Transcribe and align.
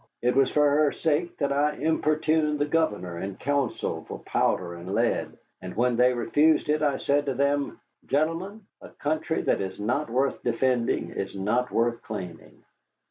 It 0.23 0.35
was 0.35 0.49
for 0.49 0.67
her 0.67 0.91
sake 0.91 1.37
that 1.37 1.51
I 1.51 1.73
importuned 1.75 2.57
the 2.57 2.65
governor 2.65 3.17
and 3.17 3.39
council 3.39 4.03
for 4.07 4.17
powder 4.17 4.73
and 4.73 4.95
lead, 4.95 5.37
and 5.61 5.75
when 5.75 5.95
they 5.95 6.11
refused 6.11 6.69
it 6.69 6.81
I 6.81 6.97
said 6.97 7.27
to 7.27 7.35
them, 7.35 7.79
'Gentlemen, 8.07 8.65
a 8.81 8.89
country 8.89 9.43
that 9.43 9.61
is 9.61 9.79
not 9.79 10.09
worth 10.09 10.41
defending 10.41 11.11
is 11.11 11.35
not 11.35 11.69
worth 11.69 12.01
claiming. 12.01 12.63